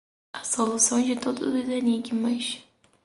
a 0.33 0.43
solução 0.43 0.99
de 0.99 1.15
todos 1.15 1.47
os 1.47 1.53
enigmas 1.69 2.63